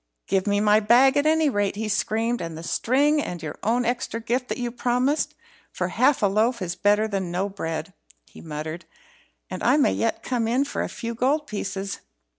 [0.25, 3.85] "Give me my bag, at any rate," he screamed, "and the string and your own
[3.85, 5.35] extra gift that you promised.
[5.71, 7.93] For half a loaf is better than no bread,"
[8.25, 8.85] he muttered,
[9.51, 11.99] "and I may yet come in for a few gold pieces."